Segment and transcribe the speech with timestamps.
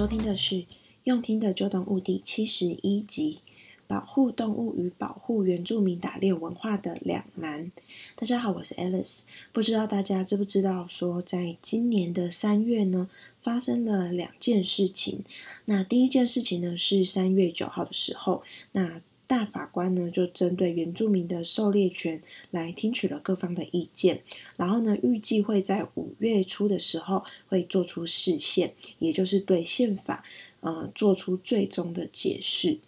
[0.00, 0.54] 收听的是
[1.04, 3.40] 《用听的就动物》第七十一集：
[3.86, 7.70] 保护动物与保护原住民打猎文化的两难。
[8.16, 9.24] 大家好，我是 Alice。
[9.52, 13.10] 不知道大家知不知道，说在今年的三月呢，
[13.42, 15.22] 发生了两件事情。
[15.66, 18.42] 那第一件事情呢，是三月九号的时候，
[18.72, 22.20] 那大法官呢就针对原住民的狩猎权
[22.50, 24.22] 来听取了各方的意见，
[24.56, 30.24] 然后呢，预计会在五月初的时候会做出释宪，也就是对宪法。
[30.62, 32.80] 呃，做出最终的解释。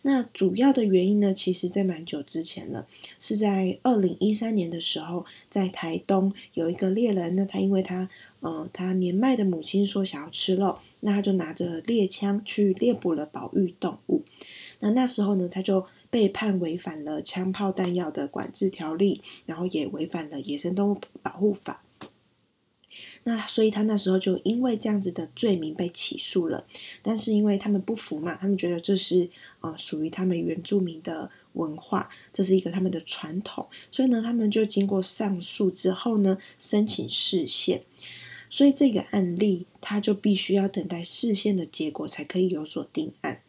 [0.00, 2.86] 那主要的原因呢，其实在蛮久之前了，
[3.20, 8.08] 是在二零一三年的时候，在台东有一个猎人，那他因为他
[8.40, 14.22] 呃，他年迈的母亲说想要吃肉，那他就拿着猎枪去猎捕了保育动物。
[14.80, 21.82] 那那时候呢，他就被判违反了枪炮弹药的管制条例，然后也违反了野生动物保护法。
[23.24, 26.64] 那所以他那时候就因为这样子的罪名被起诉了，
[27.02, 29.28] 但是因为他们不服嘛，他们觉得这是
[29.60, 37.82] 呃属于他们原住民的文化，这是一个他们的传统，所以呢，他们就经过上诉之后呢，申请释宪，
[38.48, 43.42] 所以这个案例他就必须要等待释宪的结果才可以有所定案。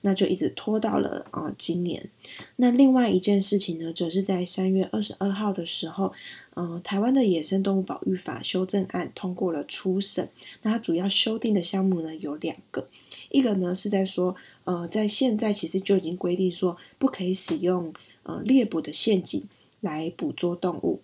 [0.00, 2.10] 那就一直拖到了啊、呃、今年。
[2.56, 6.12] 那另外一件事情呢，则是在三月二十二号的时候，
[6.54, 10.28] 呃，台湾的野生动物保育法修正案通过了初审。
[10.62, 12.88] 那它主要修订的项目呢有两个，
[13.30, 19.48] 一个呢是在说，呃，在现在其实就已经规定说，不可以使用呃猎捕的陷阱
[19.80, 21.00] 来捕捉动物。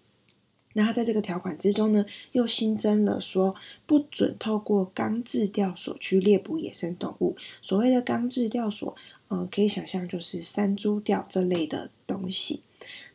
[0.74, 3.54] 那他在这个条款之中呢，又新增了说，
[3.86, 7.36] 不准透过钢制钓索去猎捕野生动物。
[7.62, 8.94] 所谓的钢制钓索，
[9.28, 12.60] 呃，可以想象就是山猪钓这类的东西。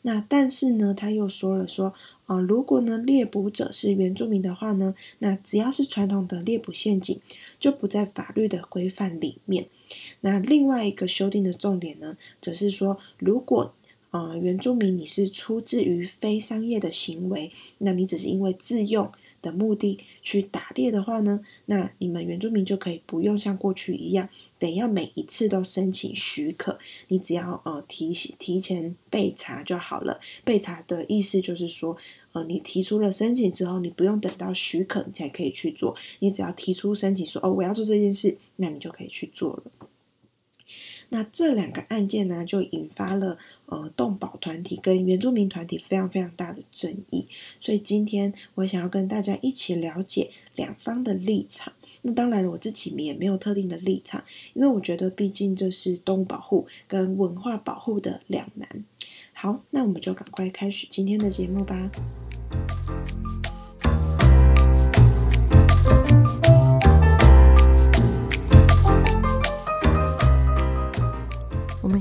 [0.01, 1.93] 那但是呢，他又说了说，
[2.25, 7.19] 呃，如果呢猎捕者是原住民的话呢，那只要是传统的猎捕陷阱，
[7.59, 9.67] 就不在法律的规范里面。
[10.21, 13.73] 那另外一个修订的重点呢，则是说，如果
[14.11, 19.11] 呃，原住民，你是出自于非商业的行为，那你只是因为自用
[19.41, 24.27] 的目的去打猎的话呢，那你们原住民就可以不用像过去一样，
[24.57, 30.19] 得要每一次都申请许可，你只要呃提提前备查就好了。
[30.43, 31.95] 备查的意思就是说，
[32.31, 39.88] 呃，你提出了申请之后，你不用等到许可你才可以去做，你只要提出申请说哦，我要做这件事，那你就可以去做了。
[41.09, 47.27] 那这两个案件呢，就引发了呃动保团体跟原住民团体非常非常大的争议。
[47.59, 51.73] 所以今天我想要跟大家一起了解两方的立场。
[52.03, 58.85] 那当然我自己也没有特定的立场，因为我觉得毕竟这是动物保护跟文化保护的两难。
[59.33, 61.91] 好，那我们就赶快开始今天的节目吧。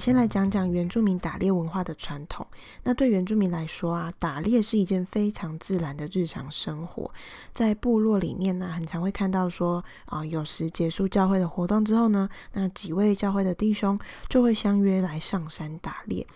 [0.09, 2.47] 先来讲讲原住民打猎文化的传统。
[2.83, 7.13] 那对原住民来说啊，打猎是一件非常自然的日常生活。
[7.55, 16.27] 在部落里面呢，很常会看到说，啊、有时结束教会的活动之后呢，那几位教会的弟兄就会相约来上山打猎。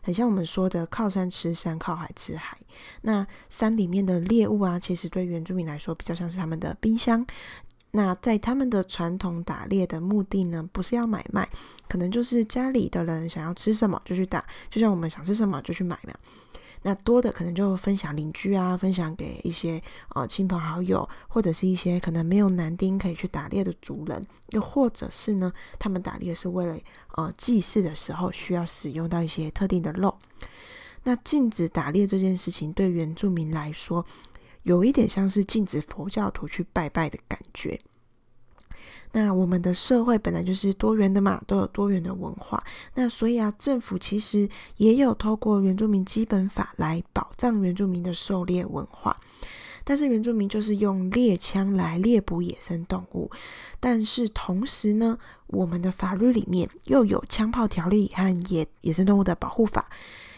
[0.00, 2.56] 很像我们说的“靠山吃山，靠海吃海”。
[3.02, 7.26] 那山里面的猎物啊，其实对原住民来说，比较像是他们的冰箱。
[7.90, 11.48] 那在他们的传统打猎的目的呢，不是要买卖，
[11.88, 16.12] 可能就是家里的人想要吃什么就去打，就像我们想吃什么就去买嘛。
[16.82, 19.82] 那多的可能就分享邻居啊，分享给一些
[20.14, 26.78] 呃亲朋好友，或者是一些可能没有男丁可以去打猎的族人，又或者是呢，他们打猎是为了
[27.16, 30.16] 呃祭祀的时候需要使用到一些特定的肉。
[31.02, 34.06] 那禁止打猎这件事情，对原住民来说，
[34.68, 37.80] 有一点像是禁止佛教徒去拜拜的感觉。
[39.12, 42.62] 那我们的社会本来就是多元的嘛，都有多元的文化。
[42.94, 44.46] 那所以啊，政府其实
[44.76, 49.18] 也有透过原住民基本法来保障原住民的狩猎文化。
[49.82, 53.30] 但是原住民就是用猎枪来猎捕野生动物，
[53.80, 59.88] 但是同时呢，我们的法律里面又有枪炮条例和野野生动物的保护法，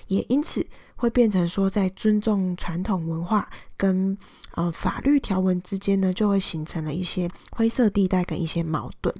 [0.06, 0.64] 也因此。
[1.00, 4.16] 会变成说，在尊重传统文化跟
[4.54, 9.14] 呃法律条文之间呢，就会形成了一些灰色地带跟一些矛盾。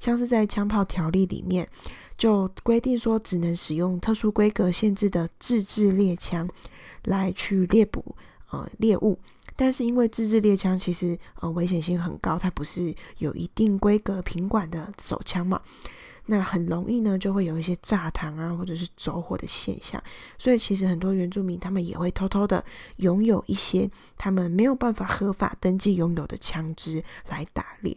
[0.00, 1.68] 像是在枪炮条例里面，
[2.18, 6.48] 就规定说只能使用特殊规格限制的自制猎枪
[7.04, 8.16] 来去猎捕
[8.50, 9.16] 呃猎物，
[9.54, 15.60] 但是因为自制猎枪其实呃危险性很高，它不是有一定规格品管的手枪嘛。
[16.26, 20.02] 那很容易呢，就会有一些炸膛啊，或者是走火的现象。
[20.38, 22.64] 所以其实很多原住民他们也会偷偷的
[22.96, 27.96] 拥有一些他们没有办法合法登记拥有的枪支来打猎。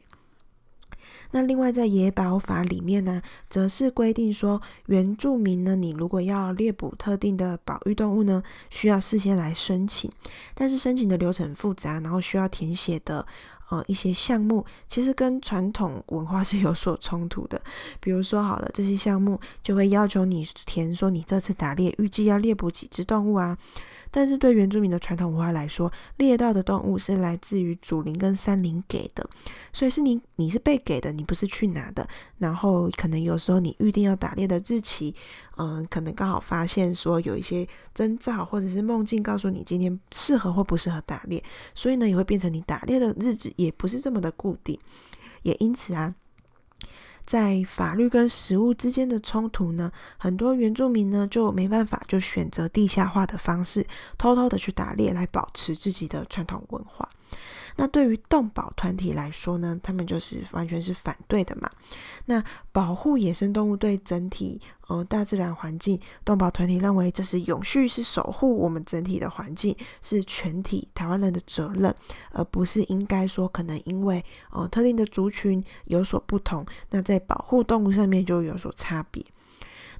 [1.31, 10.09] 那另外在野保法里面呢，则是规定说，原住民呢，你如果要猎捕特定的保育动物呢，需要事先来申请，
[10.53, 13.25] 但是申请的流程复杂，然后需要填写的。
[13.69, 17.61] 呃，一些项目其实跟传统文化是有所冲突的。
[17.99, 23.57] 比如说，好了，这些项目就会要求你填说你这次打猎预计要猎捕几只动物啊。
[24.11, 29.27] 但是对原住民的传统文化来说，猎到的动物是来自于祖灵跟山灵给的，
[29.73, 32.07] 所以是你你是被给的，你不是去拿的。
[32.37, 35.13] 然后可能有时候你预定要打猎的日期，
[35.57, 44.79] 嗯、可能刚好发现说有一些征兆或者是梦境告诉你今天适合或不适合打猎，所以呢也会变成你打猎的日子也不是这么的固定，
[45.43, 46.15] 也因此啊。
[47.25, 57.09] 在法律跟食物之间的冲突呢，很多原住民呢就没办法，就选择地下化的方式，偷偷的去打猎来保持自己的传统文化。
[57.77, 61.69] 那对于动保团体来说呢，他们就是完全是反对的嘛。
[62.25, 62.41] 那
[62.71, 71.93] 保护野生动物对整体呃大自然环境，动保团体认为这是永续，是守护我们整体的环境，是全体台湾人的责任，
[72.31, 79.21] 而不是应该说可能因为呃特定的族群有所不同，那在保护动物上面就有所差别。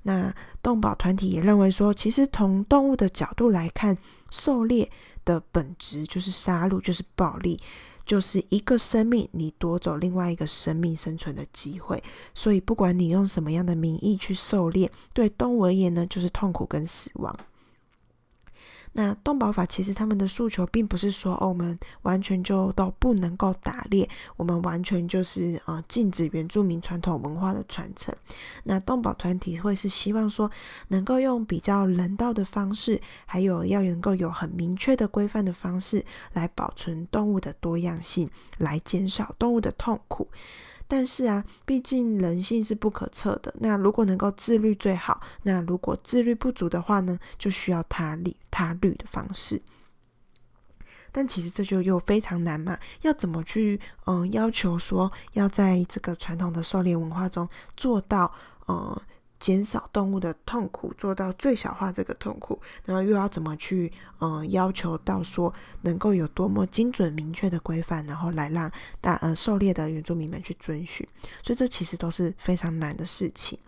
[0.04, 3.98] 那动保团体也认为说，其实从动物的角度来看，
[4.30, 4.90] 狩猎。
[5.26, 7.60] 的本质就是杀戮，就是暴力，
[8.06, 12.02] 就是一个生命你夺走另外一个生命生存的机会。
[12.34, 17.36] 所以，不管你用什么样的名义去狩猎，对动物而言呢，就是痛苦跟死亡。
[18.98, 28.16] 那动保法其实他们的诉求并不是说，哦，我们完全就都不能够打猎，我们完全就是呃禁止原住民传统文化的传承。
[28.64, 30.50] 那动保团体会是希望说，
[30.88, 40.30] 能够用比较人道的方式，还有要能够有很明确的规范的方式来保存动物的多样性，来减少动物的痛苦。
[40.88, 43.54] 但是啊，毕竟人性是不可测的。
[43.60, 49.62] 那如果能够自律最好，那如果自律不足的话呢，就需要他律他律的方式。
[51.12, 58.32] 但其实这就又非常难嘛，要怎么去嗯、要求说要在这个传统的狩猎文化中做到
[58.68, 59.02] 呃。
[59.46, 65.54] 减少动物的痛苦，做到最小化这个痛苦，然后又要怎么去呃要求到说
[65.84, 71.08] 能够有多么精准明确的规范，然后来让大呃狩猎的原住民们去遵循，
[71.44, 73.60] 所以这其实都是非常难的事情。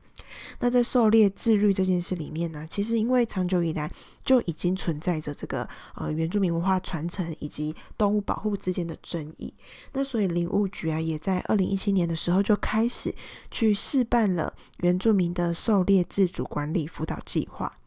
[0.60, 3.92] 那在狩猎自律这件事里面呢，其实因为长久以来
[4.24, 9.54] 就已经存在着这个呃原住民文化传承以及动物保护之间的争议，
[9.94, 13.14] 那所以林务局啊也在二零一七年的时候就开始
[13.52, 17.78] 去试办了原住民的狩猎自主管理辅导计划。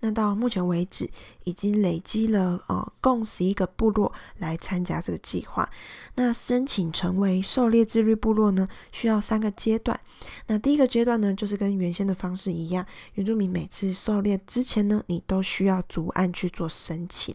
[0.00, 1.08] 那到目前为止，
[1.44, 5.68] 已经累积了呃共十一个部落来参加这个计划。
[6.16, 9.98] 那申请成为狩猎自律部落呢，需要三个阶段。
[10.46, 12.84] 那第一个阶段呢，就是跟原先的方式一样，
[13.14, 17.34] 原住民每次狩猎之前呢，你都需要逐案去做申请。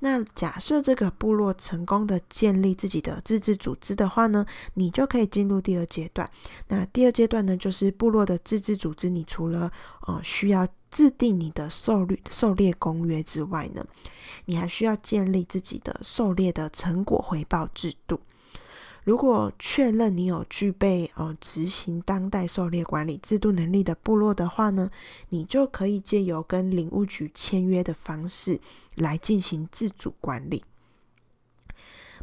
[0.00, 6.30] 那假设这个部落成功的建立自己的自治组织的话呢，你就可以进入第二阶段。
[6.68, 9.72] 那第二阶段呢，就是部落的自治组织，你除了
[10.06, 13.86] 呃需要制定你的狩猎狩猎公约之外呢，
[14.46, 18.20] 你还需要建立自己的狩猎的成果回报制度。
[19.04, 24.90] 如果确认你有具备呃执行当代狩猎管理制度能力的部落的话呢，
[25.30, 28.60] 你就可以借由跟林务局签约的方式
[28.96, 30.62] 来进行自主管理。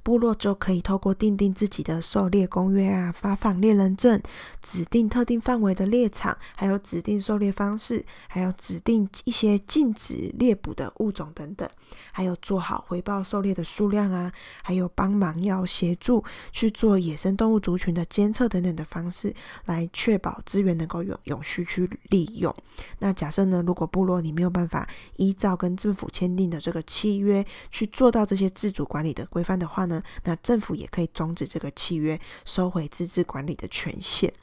[0.05, 4.21] 部落就可以透过订定自己的狩猎公约啊，发放猎人证，
[4.62, 11.67] 指定特定范围的猎场，还有指定狩猎方式，还有指定一些禁止猎捕的物种等等，
[12.12, 14.31] 还有做好回报狩猎的数量啊，
[14.62, 19.33] 还有帮忙要协助去做野生动物族群的监测等等的方式，
[19.65, 22.55] 来确保资源能够永永续去利用。
[23.00, 34.34] 那假设呢，如果部落你没有办法依照跟政府签订的这个契约去做到这些自主管理的规范的话呢，那政府也可以终止这个契约，收回自治管理的权限。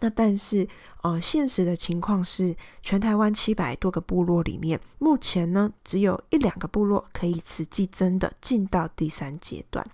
[0.00, 0.68] 那但是，
[1.02, 9.84] 呃，现实的情况是，全台湾七百多个部落里面，目前呢，只有一两个部落可以实际真的进到第三阶段。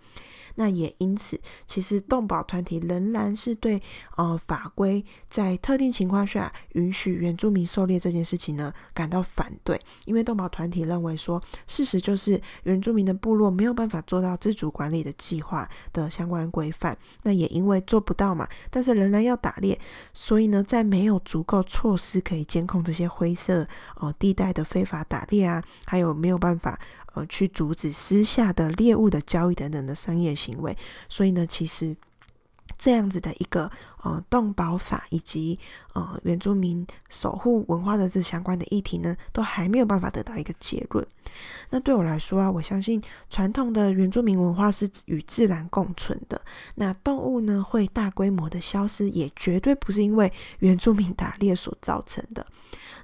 [0.57, 3.81] 那也因此，其实动保团体仍然是对
[4.17, 19.79] 呃法规在特定情况下允许原住民狩猎这件事情呢感到反对，因为动保团体认为说，事实就是原住民的部落没有办法做到自主管理的计划的相关规范，那也因为做不到嘛，但是仍然要打猎，
[20.13, 23.67] 所以呢，在没有足够措施可以监控这些灰色
[24.01, 26.79] 呃地带的非法打猎啊，还有没有办法。
[27.14, 30.76] 呃，去阻止私下的猎物的交易等等的商业行为，
[31.09, 31.97] 所以呢，其实
[32.78, 33.71] 这样子的一个
[34.03, 35.59] 呃动保法以及
[35.95, 41.07] 呃原住民守护文化的这相关的议题呢，都还没有办法得到一个结论。
[41.71, 46.41] 那对我来说啊，我相信传统的原住民文化是与自然共存的。
[46.75, 52.47] 那动物呢，会大规模的消失，也绝对不是因为原住民打猎所造成的。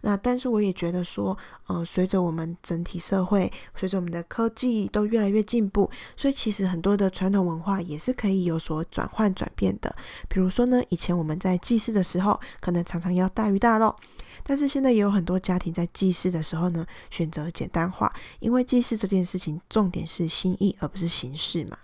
[0.02, 1.36] 那但是我也觉得说，
[1.66, 9.96] 呃，随着我们整体社会，随着我们的科技都越来越进步，所以其实很多的传统文化也是可以有所转换转变的。
[10.28, 13.94] 比如说呢，以前我们在祭祀的时候，可能常常要大鱼大肉，
[14.42, 21.76] 但是现在也有很多家庭在祭祀的时候呢，选择简单化，因为祭祀这件事情重点是心意，而不是形式嘛。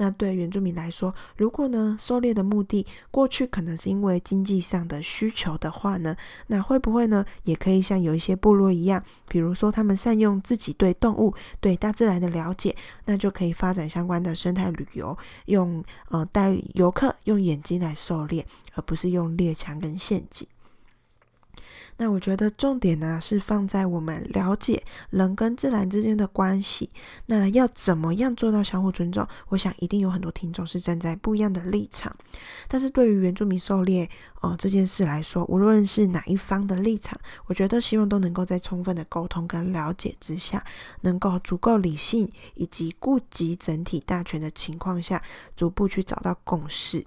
[0.00, 6.16] 那对原住民来说，如果呢，狩猎的目的过去可能是因为经济上的需求的话呢，
[6.46, 20.48] 那会不会呢，也可以像有一些部落一样，比如说他们善用自己对动物、对大自然的了解，那就可以发展相关的生态旅游，用呃带游客用眼睛来狩猎，而不是用猎枪跟陷阱。
[22.02, 26.88] 那我觉得重点呢，是放在我们了解人跟自然之间的关系。
[27.26, 29.28] 那要怎么样做到相互尊重？
[29.50, 32.16] 我想一定有很多听众是站在不一样的立场。
[32.66, 34.08] 但是对于原住民狩猎
[34.40, 40.64] 哦这件事来说，无论是哪一方的立场，我觉得希望都能够在充分的沟通跟了解之下，
[41.02, 45.22] 能够足够理性以及顾及整体大权的情况下，
[45.54, 47.04] 逐步去找到共识。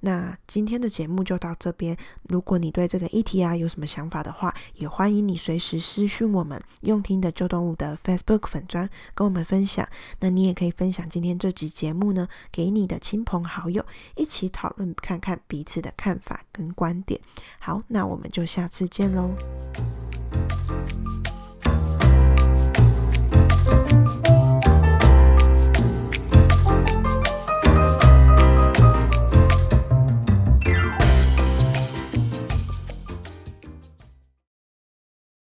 [0.00, 1.96] 那今天的节目就到这边。
[2.28, 9.86] 如果你对这个议题啊有什么想法的话，也欢迎你随时私讯我们用听的旧动物的 Facebook 粉砖跟我们分享。
[10.20, 13.84] 那你也可以分享今天这集节目呢，给你的亲朋好友
[14.16, 17.20] 一起讨论，看看彼此的看法跟观点。
[17.58, 19.30] 好，那我们就下次见喽。